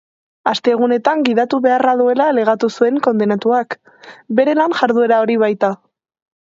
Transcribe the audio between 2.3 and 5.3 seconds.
alegatu zuen kondenatuak, bere lan-jarduera